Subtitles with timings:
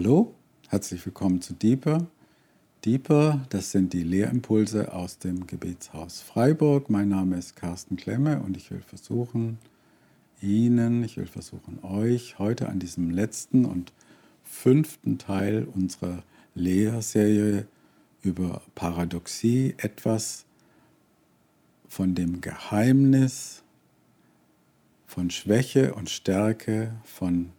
[0.00, 0.32] Hallo,
[0.68, 2.06] herzlich willkommen zu Deeper.
[2.84, 6.88] Deeper, das sind die Lehrimpulse aus dem Gebetshaus Freiburg.
[6.88, 9.58] Mein Name ist Carsten Klemme und ich will versuchen,
[10.40, 13.92] Ihnen, ich will versuchen, euch heute an diesem letzten und
[14.44, 16.22] fünften Teil unserer
[16.54, 17.66] Lehrserie
[18.22, 20.44] über Paradoxie etwas
[21.88, 23.64] von dem Geheimnis
[25.06, 27.50] von Schwäche und Stärke, von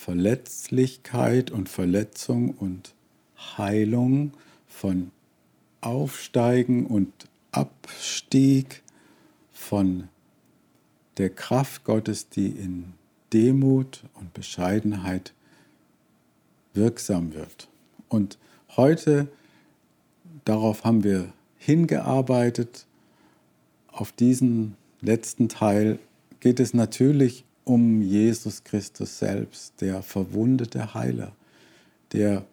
[0.00, 2.94] Verletzlichkeit und Verletzung und
[3.58, 4.32] Heilung,
[4.66, 5.10] von
[5.82, 7.12] Aufsteigen und
[7.52, 8.82] Abstieg,
[9.52, 10.08] von
[11.18, 12.94] der Kraft Gottes, die in
[13.34, 15.34] Demut und Bescheidenheit
[16.72, 17.68] wirksam wird.
[18.08, 18.38] Und
[18.78, 19.28] heute,
[20.46, 22.86] darauf haben wir hingearbeitet,
[23.88, 25.98] auf diesen letzten Teil
[26.40, 31.30] geht es natürlich um Jesus Christus selbst, der verwundete Heiler,
[32.12, 32.44] der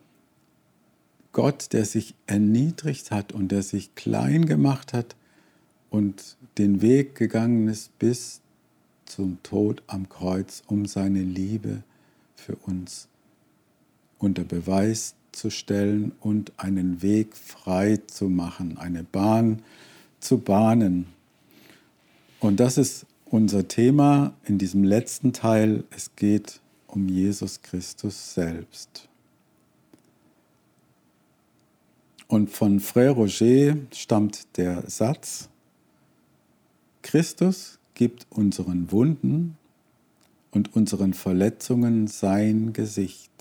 [1.32, 5.16] Gott, der sich erniedrigt hat und der sich klein gemacht hat
[5.90, 8.42] und den Weg gegangen ist bis
[9.06, 11.82] zum Tod am Kreuz, um seine Liebe
[12.36, 13.08] für uns
[14.20, 19.64] unter Beweis zu stellen und einen Weg frei zu machen, eine Bahn
[20.20, 21.08] zu bahnen.
[22.40, 25.84] Und das ist unser Thema in diesem letzten Teil.
[25.90, 29.08] Es geht um Jesus Christus selbst.
[32.28, 35.50] Und von Frère Roger stammt der Satz,
[37.02, 39.58] Christus gibt unseren Wunden
[40.52, 43.32] und unseren Verletzungen sein Gesicht.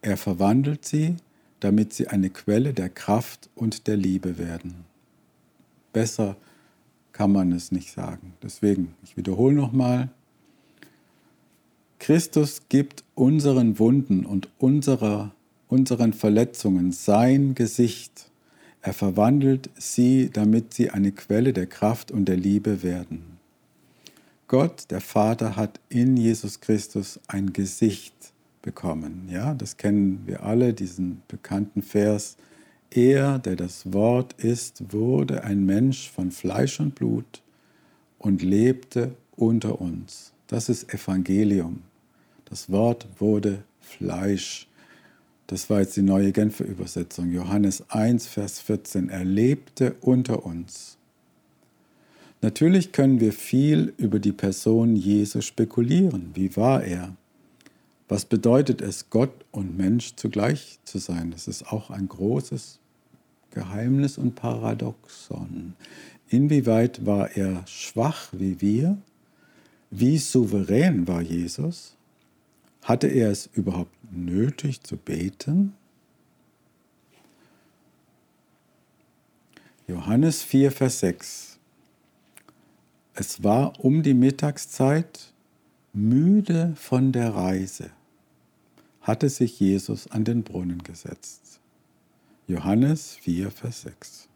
[0.00, 1.16] Er verwandelt sie,
[1.60, 4.86] damit sie eine Quelle der Kraft und der Liebe werden.
[5.92, 6.36] Besser
[7.14, 8.34] kann man es nicht sagen.
[8.42, 10.10] Deswegen, ich wiederhole nochmal,
[11.98, 15.32] Christus gibt unseren Wunden und unserer,
[15.68, 18.30] unseren Verletzungen sein Gesicht.
[18.82, 23.38] Er verwandelt sie, damit sie eine Quelle der Kraft und der Liebe werden.
[24.48, 28.14] Gott, der Vater, hat in Jesus Christus ein Gesicht
[28.60, 29.28] bekommen.
[29.30, 32.36] Ja, das kennen wir alle, diesen bekannten Vers.
[32.96, 37.42] Er, der das Wort ist, wurde ein Mensch von Fleisch und Blut
[38.20, 40.32] und lebte unter uns.
[40.46, 41.82] Das ist Evangelium.
[42.44, 44.68] Das Wort wurde Fleisch.
[45.48, 47.32] Das war jetzt die neue Genfer Übersetzung.
[47.32, 49.08] Johannes 1, Vers 14.
[49.08, 50.96] Er lebte unter uns.
[52.42, 56.30] Natürlich können wir viel über die Person Jesu spekulieren.
[56.34, 57.16] Wie war er?
[58.06, 61.32] Was bedeutet es, Gott und Mensch zugleich zu sein?
[61.32, 62.78] Das ist auch ein großes
[63.54, 65.74] Geheimnis und Paradoxon.
[66.28, 68.98] Inwieweit war er schwach wie wir?
[69.90, 71.96] Wie souverän war Jesus?
[72.82, 75.74] Hatte er es überhaupt nötig zu beten?
[79.86, 81.58] Johannes 4, Vers 6.
[83.14, 85.32] Es war um die Mittagszeit,
[85.92, 87.90] müde von der Reise,
[89.02, 91.43] hatte sich Jesus an den Brunnen gesetzt.
[92.46, 94.28] Johannes 4, Vers 6.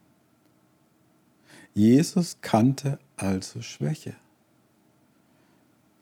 [1.75, 4.15] Jesus kannte also Schwäche.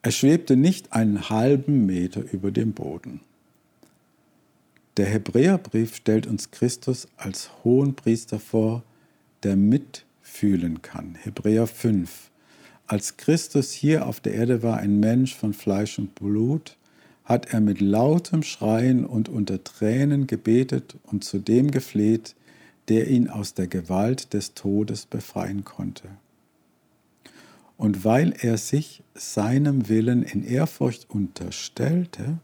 [0.03, 3.21] Er schwebte nicht einen halben Meter über dem Boden.
[4.97, 8.84] Der Hebräerbrief stellt uns Christus als Hohenpriester vor,
[9.43, 11.16] der mitfühlen kann.
[11.16, 12.31] Hebräer 5.
[12.87, 16.77] Als Christus hier auf der Erde war, ein Mensch von Fleisch und Blut,
[17.27, 22.37] hat er mit lautem Schreien und unter Tränen gebetet und zu dem gefleht,
[22.89, 26.09] der ihn aus der Gewalt des Todes befreien konnte.
[27.77, 32.39] Und weil er sich seinem Willen in Ehrfurcht unterstellte,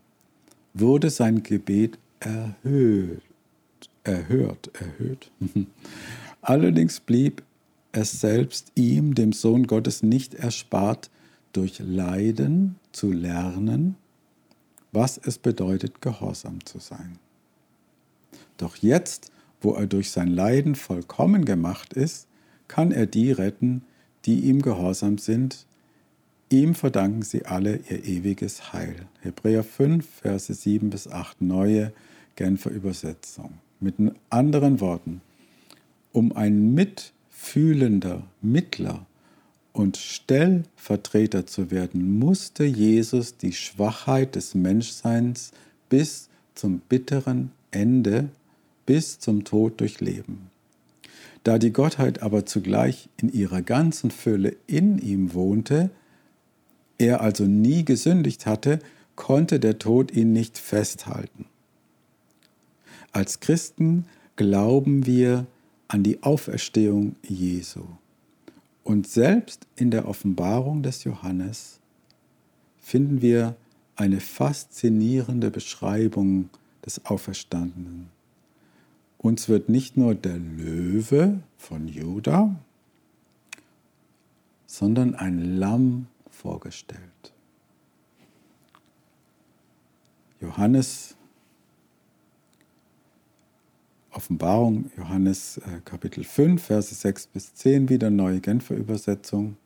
[0.74, 3.22] wurde sein Gebet erhöht,
[4.02, 5.30] erhört, erhöht.
[6.42, 7.44] Allerdings blieb
[7.92, 11.08] es selbst ihm, dem Sohn Gottes, nicht erspart,
[11.52, 13.96] durch Leiden zu lernen,
[14.92, 17.18] was es bedeutet, gehorsam zu sein.
[18.58, 22.28] Doch jetzt, wo er durch sein Leiden vollkommen gemacht ist,
[22.68, 23.82] kann er die retten,
[24.24, 25.66] die ihm gehorsam sind.
[26.50, 29.06] Ihm verdanken sie alle ihr ewiges Heil.
[29.20, 31.92] Hebräer 5, Verse 7 bis 8, neue
[32.36, 33.58] Genfer Übersetzung.
[33.80, 33.96] Mit
[34.30, 35.22] anderen Worten,
[36.12, 39.06] um ein mitfühlender Mittler
[39.72, 45.52] und Stellvertreter zu werden, musste Jesus die Schwachheit des Menschseins
[45.88, 48.28] bis zum bitteren Ende,
[48.86, 50.50] bis zum Tod durchleben.
[51.44, 55.90] Da die Gottheit aber zugleich in ihrer ganzen Fülle in ihm wohnte,
[56.98, 58.78] er also nie gesündigt hatte,
[59.16, 61.46] konnte der Tod ihn nicht festhalten.
[63.10, 65.46] Als Christen glauben wir
[65.88, 67.82] an die Auferstehung Jesu.
[68.84, 71.80] Und selbst in der Offenbarung des Johannes
[72.80, 73.56] finden wir
[73.96, 76.50] eine faszinierende Beschreibung
[76.84, 78.08] des Auferstandenen.
[79.18, 82.56] Uns wird nicht nur der Löwe von Juda,
[84.66, 87.00] sondern ein Lamm vorgestellt.
[90.40, 91.14] Johannes,
[94.12, 99.56] Offenbarung, Johannes äh, Kapitel 5, Verse 6 bis 10, wieder neue Genfer Übersetzung.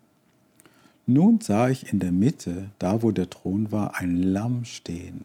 [1.07, 5.25] Nun sah ich in der Mitte, da wo der Thron war, ein Lamm stehen.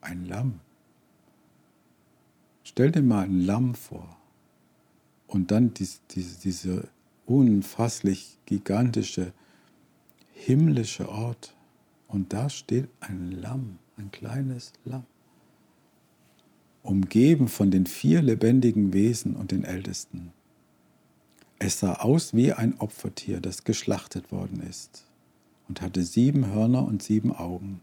[0.00, 0.60] Ein Lamm.
[2.64, 4.16] Stell dir mal ein Lamm vor
[5.26, 6.88] und dann dies, diese, diese
[7.26, 9.32] unfasslich gigantische
[10.32, 11.54] himmlische Ort
[12.06, 15.04] und da steht ein Lamm ein kleines Lamm,
[16.82, 20.32] umgeben von den vier lebendigen Wesen und den Ältesten.
[21.58, 25.04] Es sah aus wie ein Opfertier, das geschlachtet worden ist,
[25.68, 27.80] und hatte sieben Hörner und sieben Augen.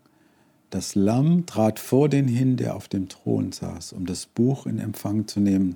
[0.70, 4.80] Das Lamm trat vor den hin, der auf dem Thron saß, um das Buch in
[4.80, 5.76] Empfang zu nehmen,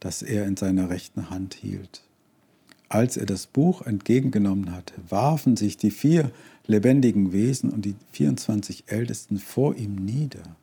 [0.00, 2.02] das er in seiner rechten Hand hielt.
[2.88, 6.30] Als er das Buch entgegengenommen hatte, warfen sich die vier
[6.66, 10.56] lebendigen Wesen und die 24 Ältesten vor ihm nieder.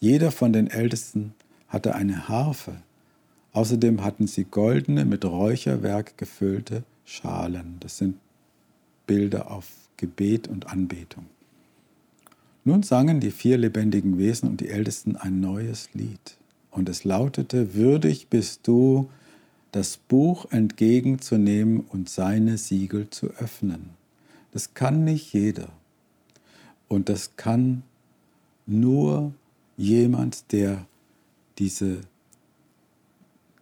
[0.00, 1.34] Jeder von den Ältesten
[1.68, 2.76] hatte eine Harfe.
[3.52, 7.76] Außerdem hatten sie goldene, mit Räucherwerk gefüllte Schalen.
[7.80, 8.16] Das sind
[9.06, 9.66] Bilder auf
[9.96, 11.26] Gebet und Anbetung.
[12.64, 16.36] Nun sangen die vier lebendigen Wesen und die Ältesten ein neues Lied.
[16.70, 19.08] Und es lautete, würdig bist du,
[19.72, 23.90] das Buch entgegenzunehmen und seine Siegel zu öffnen.
[24.52, 25.68] Das kann nicht jeder.
[26.88, 27.82] Und das kann
[28.66, 29.32] nur
[29.78, 30.84] jemand, der
[31.58, 32.02] diese,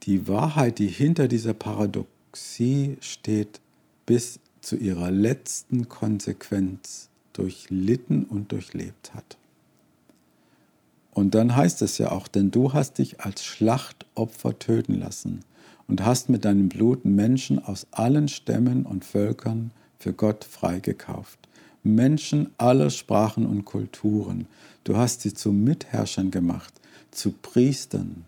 [0.03, 3.61] die Wahrheit, die hinter dieser Paradoxie steht,
[4.07, 9.37] bis zu ihrer letzten Konsequenz durchlitten und durchlebt hat.
[11.13, 15.41] Und dann heißt es ja auch, denn du hast dich als Schlachtopfer töten lassen
[15.87, 21.39] und hast mit deinem Blut Menschen aus allen Stämmen und Völkern für Gott freigekauft.
[21.95, 24.47] Menschen aller Sprachen und Kulturen.
[24.85, 26.75] Du hast sie zu Mitherrschern gemacht,
[27.11, 28.25] zu Priestern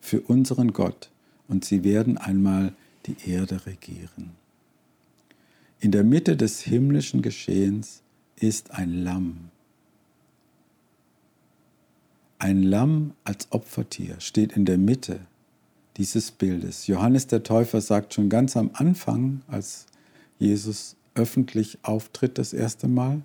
[0.00, 1.10] für unseren Gott
[1.48, 2.72] und sie werden einmal
[3.06, 4.30] die Erde regieren.
[5.80, 8.02] In der Mitte des himmlischen Geschehens
[8.36, 9.50] ist ein Lamm.
[12.38, 15.20] Ein Lamm als Opfertier steht in der Mitte
[15.96, 16.86] dieses Bildes.
[16.86, 19.86] Johannes der Täufer sagt schon ganz am Anfang, als
[20.38, 23.20] Jesus öffentlich auftritt das erste Mal,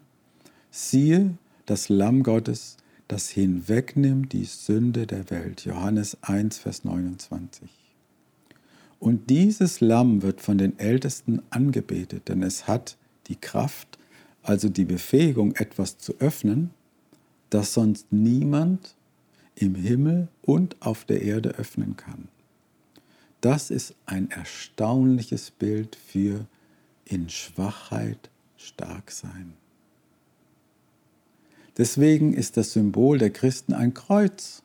[0.69, 2.75] siehe das Lamm Gottes,
[3.07, 5.63] das hinwegnimmt die Sünde der Welt.
[5.63, 7.69] Johannes 1, Vers 29.
[8.99, 12.97] Und dieses Lamm wird von den Ältesten angebetet, denn es hat
[13.27, 13.97] die Kraft,
[14.43, 16.71] also die Befähigung, etwas zu öffnen,
[17.49, 18.95] das sonst niemand
[19.55, 22.27] im Himmel und auf der Erde öffnen kann.
[23.39, 26.47] Das ist ein erstaunliches Bild für
[27.05, 29.53] in Schwachheit stark sein.
[31.77, 34.63] Deswegen ist das Symbol der Christen ein Kreuz.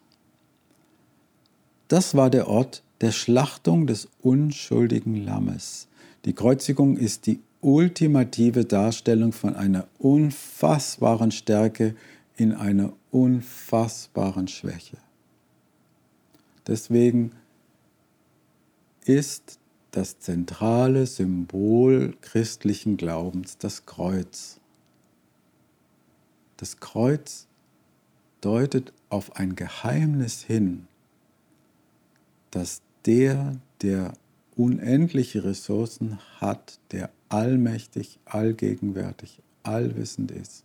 [1.89, 5.89] Das war der Ort der Schlachtung des unschuldigen Lammes.
[6.25, 11.95] Die Kreuzigung ist die ultimative Darstellung von einer unfassbaren Stärke
[12.37, 14.97] in einer unfassbaren Schwäche.
[16.67, 17.33] Deswegen
[19.05, 19.60] ist
[19.91, 24.61] das zentrale Symbol christlichen Glaubens, das Kreuz.
[26.57, 27.47] Das Kreuz
[28.41, 30.87] deutet auf ein Geheimnis hin,
[32.51, 34.13] dass der, der
[34.57, 40.65] unendliche Ressourcen hat, der allmächtig, allgegenwärtig, allwissend ist,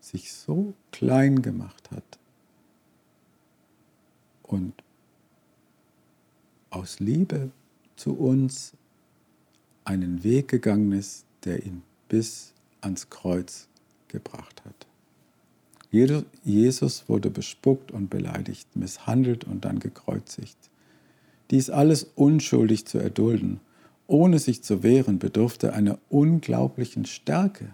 [0.00, 2.18] sich so klein gemacht hat
[4.42, 4.72] und
[6.70, 7.50] aus Liebe
[7.98, 8.72] zu uns
[9.84, 13.68] einen Weg gegangen ist, der ihn bis ans Kreuz
[14.08, 14.86] gebracht hat.
[15.90, 20.56] Jesus wurde bespuckt und beleidigt, misshandelt und dann gekreuzigt.
[21.50, 23.60] Dies alles unschuldig zu erdulden,
[24.06, 27.70] ohne sich zu wehren, bedurfte einer unglaublichen Stärke.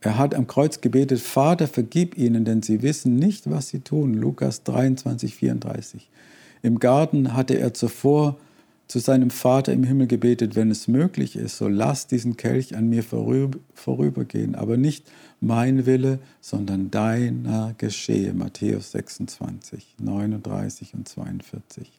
[0.00, 4.14] Er hat am Kreuz gebetet, Vater, vergib ihnen, denn sie wissen nicht, was sie tun.
[4.14, 6.08] Lukas 23, 34.
[6.62, 8.38] Im Garten hatte er zuvor
[8.90, 12.88] zu seinem Vater im Himmel gebetet, wenn es möglich ist, so lass diesen Kelch an
[12.88, 15.08] mir vorübergehen, aber nicht
[15.40, 18.34] mein Wille, sondern deiner geschehe.
[18.34, 21.92] Matthäus 26, 39 und 42.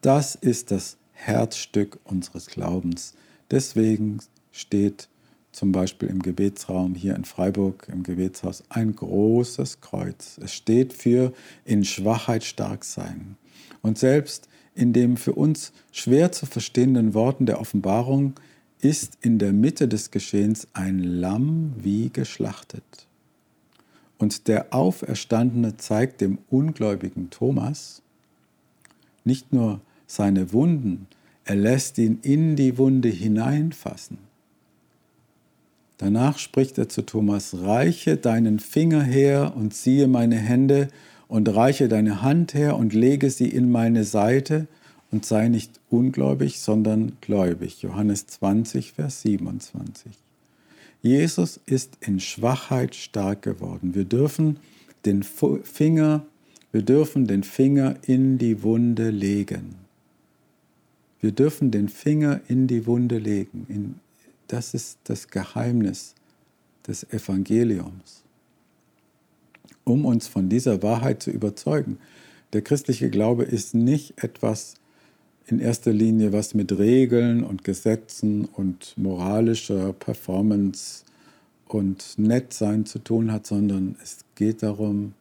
[0.00, 3.14] Das ist das Herzstück unseres Glaubens.
[3.50, 4.18] Deswegen
[4.52, 5.08] steht
[5.50, 10.38] zum Beispiel im Gebetsraum hier in Freiburg im Gebetshaus ein großes Kreuz.
[10.42, 11.32] Es steht für
[11.64, 13.36] in Schwachheit stark sein.
[13.80, 18.34] Und selbst in dem für uns schwer zu verstehenden Worten der Offenbarung
[18.80, 23.06] ist in der Mitte des Geschehens ein Lamm wie geschlachtet.
[24.18, 28.02] Und der Auferstandene zeigt dem ungläubigen Thomas
[29.24, 31.06] nicht nur seine Wunden,
[31.44, 34.18] er lässt ihn in die Wunde hineinfassen.
[35.98, 40.88] Danach spricht er zu Thomas, reiche deinen Finger her und siehe meine Hände
[41.32, 44.66] und reiche deine Hand her und lege sie in meine Seite
[45.10, 47.80] und sei nicht ungläubig, sondern gläubig.
[47.80, 50.12] Johannes 20, Vers 27.
[51.00, 53.94] Jesus ist in Schwachheit stark geworden.
[53.94, 54.58] Wir dürfen
[55.06, 56.26] den Finger,
[56.70, 59.76] wir dürfen den Finger in die Wunde legen.
[61.22, 64.00] Wir dürfen den Finger in die Wunde legen.
[64.48, 66.14] Das ist das Geheimnis
[66.86, 68.22] des Evangeliums
[69.84, 71.98] um uns von dieser Wahrheit zu überzeugen.
[72.52, 74.74] Der christliche Glaube ist nicht etwas
[75.46, 81.04] in erster Linie, was mit Regeln und Gesetzen und moralischer Performance
[81.66, 85.14] und Nettsein zu tun hat, sondern es geht darum,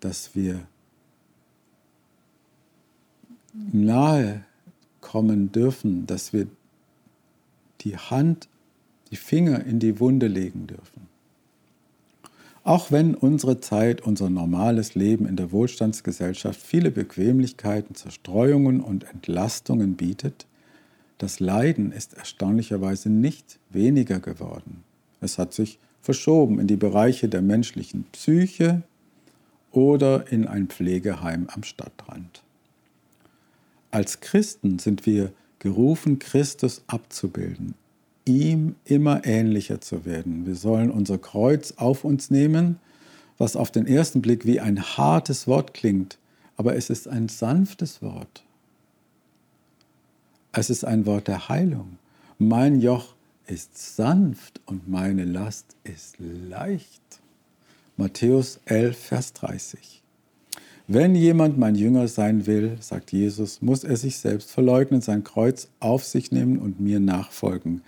[0.00, 0.66] dass wir
[3.72, 4.44] nahe
[5.00, 6.46] kommen dürfen, dass wir
[7.82, 8.48] die Hand,
[9.10, 11.11] die Finger in die Wunde legen dürfen.
[12.64, 19.96] Auch wenn unsere Zeit, unser normales Leben in der Wohlstandsgesellschaft viele Bequemlichkeiten, Zerstreuungen und Entlastungen
[19.96, 20.46] bietet,
[21.18, 24.84] das Leiden ist erstaunlicherweise nicht weniger geworden.
[25.20, 28.82] Es hat sich verschoben in die Bereiche der menschlichen Psyche
[29.72, 32.42] oder in ein Pflegeheim am Stadtrand.
[33.90, 37.74] Als Christen sind wir gerufen, Christus abzubilden,
[38.24, 40.46] ihm immer ähnlicher zu werden.
[40.46, 42.78] Wir sollen unser Kreuz auf uns nehmen,
[43.38, 46.18] was auf den ersten Blick wie ein hartes Wort klingt,
[46.56, 48.44] aber es ist ein sanftes Wort.
[50.52, 51.98] Es ist ein Wort der Heilung.
[52.38, 53.14] Mein Joch
[53.46, 57.00] ist sanft und meine Last ist leicht.
[57.96, 60.02] Matthäus 11, Vers 30.
[60.88, 65.68] Wenn jemand mein Jünger sein will, sagt Jesus, muss er sich selbst verleugnen, sein Kreuz
[65.80, 67.82] auf sich nehmen und mir nachfolgen.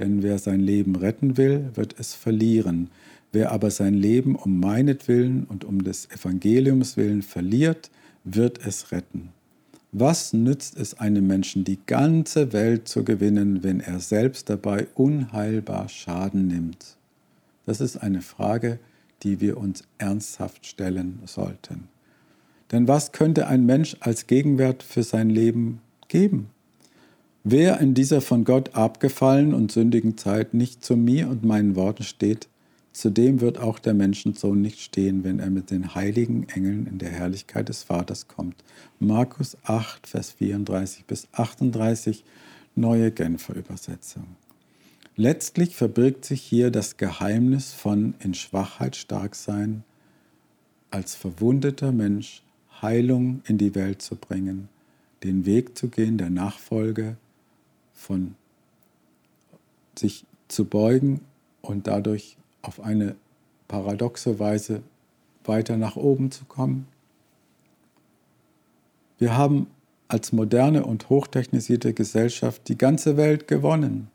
[0.00, 2.88] Denn wer sein Leben retten will, wird es verlieren.
[3.32, 7.90] Wer aber sein Leben um meinetwillen und um des Evangeliums willen verliert,
[8.24, 9.28] wird es retten.
[9.92, 15.88] Was nützt es einem Menschen, die ganze Welt zu gewinnen, wenn er selbst dabei unheilbar
[15.88, 16.96] Schaden nimmt?
[17.66, 18.78] Das ist eine Frage,
[19.22, 21.88] die wir uns ernsthaft stellen sollten.
[22.72, 26.48] Denn was könnte ein Mensch als Gegenwert für sein Leben geben?
[27.42, 32.02] Wer in dieser von Gott abgefallenen und sündigen Zeit nicht zu mir und meinen Worten
[32.02, 32.48] steht,
[32.92, 36.98] zu dem wird auch der Menschensohn nicht stehen, wenn er mit den heiligen Engeln in
[36.98, 38.56] der Herrlichkeit des Vaters kommt.
[38.98, 42.24] Markus 8, Vers 34 bis 38,
[42.74, 44.26] neue Genfer Übersetzung.
[45.16, 49.82] Letztlich verbirgt sich hier das Geheimnis von in Schwachheit stark sein,
[50.90, 52.42] als verwundeter Mensch
[52.82, 54.68] Heilung in die Welt zu bringen,
[55.22, 57.16] den Weg zu gehen der Nachfolge,
[58.00, 58.34] von
[59.94, 61.20] sich zu beugen
[61.60, 63.14] und dadurch auf eine
[63.68, 64.82] paradoxe Weise
[65.44, 66.88] weiter nach oben zu kommen.
[69.18, 69.66] Wir haben
[70.08, 74.08] als moderne und hochtechnisierte Gesellschaft die ganze Welt gewonnen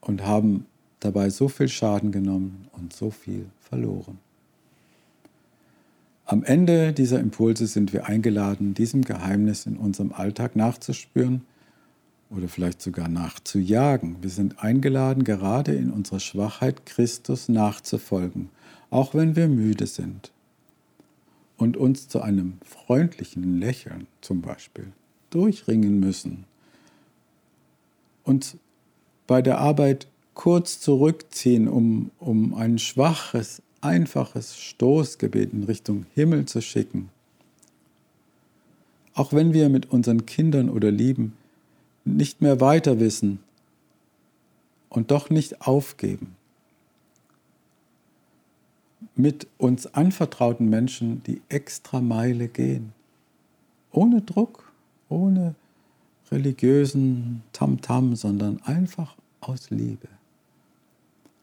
[0.00, 0.66] und haben
[1.00, 4.18] dabei so viel Schaden genommen und so viel verloren.
[6.26, 11.42] Am Ende dieser Impulse sind wir eingeladen, diesem Geheimnis in unserem Alltag nachzuspüren
[12.30, 14.16] oder vielleicht sogar nachzujagen.
[14.22, 18.50] Wir sind eingeladen, gerade in unserer Schwachheit Christus nachzufolgen,
[18.90, 20.32] auch wenn wir müde sind.
[21.56, 24.92] Und uns zu einem freundlichen Lächeln zum Beispiel
[25.30, 26.44] durchringen müssen.
[28.22, 28.56] Und
[29.26, 36.62] bei der Arbeit kurz zurückziehen, um, um ein schwaches, einfaches Stoßgebet in Richtung Himmel zu
[36.62, 37.10] schicken.
[39.14, 41.32] Auch wenn wir mit unseren Kindern oder Lieben
[42.16, 43.40] nicht mehr weiter wissen
[44.88, 46.36] und doch nicht aufgeben.
[49.14, 52.92] Mit uns anvertrauten Menschen die extra Meile gehen.
[53.92, 54.72] Ohne Druck,
[55.08, 55.54] ohne
[56.30, 60.08] religiösen Tamtam, -Tam, sondern einfach aus Liebe.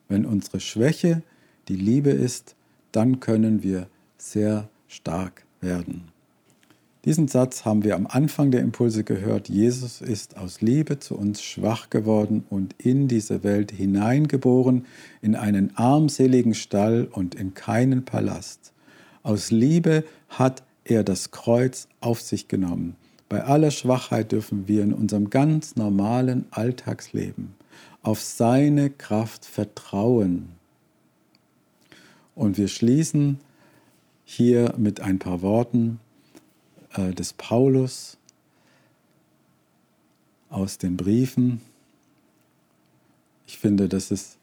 [0.07, 1.23] Wenn unsere Schwäche
[1.67, 2.55] die Liebe ist,
[2.91, 6.14] dann können wir sehr stark werden.
[7.05, 9.47] Diesen Satz haben wir am Anfang der Impulse gehört.
[9.47, 14.87] Jesus ist aus Liebe zu uns schwach geworden und in diese Welt hineingeboren,
[15.21, 18.73] in einen armseligen Stall und in keinen Palast.
[19.21, 22.95] Aus Liebe hat er das Kreuz auf sich genommen.
[23.29, 27.53] Bei aller Schwachheit dürfen wir in unserem ganz normalen Alltagsleben
[28.01, 30.49] auf seine Kraft vertrauen.
[32.33, 33.39] Und wir schließen
[34.23, 35.99] hier mit ein paar Worten
[36.97, 38.17] äh, des Paulus
[40.49, 41.61] aus den Briefen.
[43.47, 44.37] Ich finde, das ist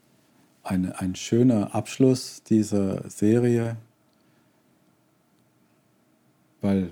[0.62, 3.76] eine, ein schöner Abschluss dieser Serie,
[6.60, 6.90] weil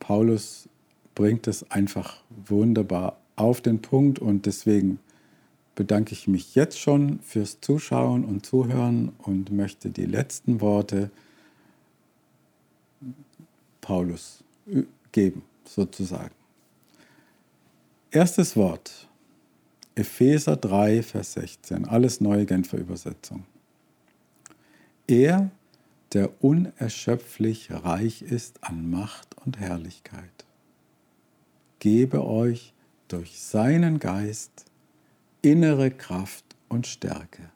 [0.00, 0.68] Paulus
[1.14, 4.98] bringt es einfach wunderbar auf den Punkt und deswegen
[5.74, 11.10] bedanke ich mich jetzt schon fürs Zuschauen und Zuhören und möchte die letzten Worte
[13.80, 14.42] Paulus
[15.12, 16.34] geben, sozusagen.
[18.10, 19.08] Erstes Wort,
[19.94, 23.44] Epheser 3, Vers 16, alles neue Genfer Übersetzung.
[25.06, 25.50] Er,
[26.12, 30.44] der unerschöpflich reich ist an Macht und Herrlichkeit,
[31.78, 32.72] gebe euch
[33.08, 34.64] durch seinen Geist
[35.42, 37.50] innere Kraft und Stärke.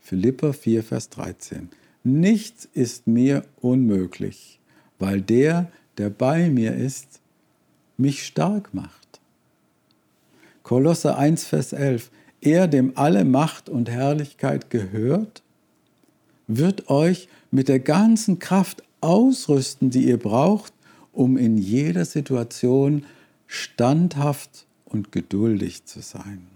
[0.00, 1.68] Philippa 4, Vers 13.
[2.04, 4.57] Nichts ist mir unmöglich
[4.98, 7.20] weil der, der bei mir ist,
[7.96, 9.20] mich stark macht.
[10.62, 12.10] Kolosse 1, Vers 11.
[12.40, 15.42] Er, dem alle Macht und Herrlichkeit gehört,
[16.46, 20.72] wird euch mit der ganzen Kraft ausrüsten, die ihr braucht,
[21.12, 23.04] um in jeder Situation
[23.46, 26.46] standhaft und geduldig zu sein.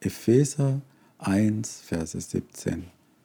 [0.00, 0.80] Epheser
[1.18, 2.84] 1, Verse 17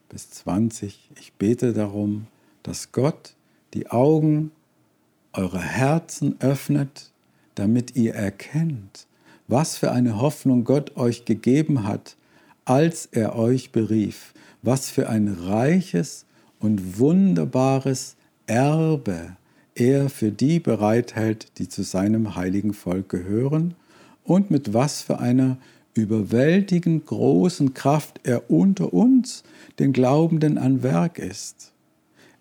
[0.09, 1.09] bis 20.
[1.19, 2.27] Ich bete darum,
[2.63, 3.35] dass Gott
[3.73, 4.51] die Augen
[5.33, 7.11] eurer Herzen öffnet,
[7.55, 9.07] damit ihr erkennt,
[9.47, 12.15] was für eine Hoffnung Gott euch gegeben hat,
[12.65, 16.25] als er euch berief, was für ein reiches
[16.59, 18.15] und wunderbares
[18.47, 19.35] Erbe
[19.75, 23.75] er für die bereithält, die zu seinem heiligen Volk gehören,
[24.23, 25.57] und mit was für einer
[25.93, 29.43] überwältigend großen Kraft er unter uns,
[29.79, 31.70] den Glaubenden, an Werk ist.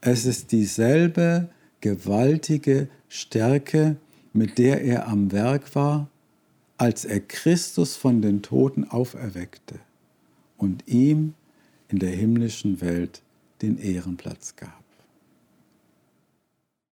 [0.01, 3.97] Es ist dieselbe gewaltige Stärke,
[4.33, 6.09] mit der er am Werk war,
[6.79, 9.81] als er Christus von den Toten auferweckte
[10.57, 11.35] und ihm
[11.89, 13.23] in der himmlischen Welt
[13.61, 14.80] den Ehrenplatz gab.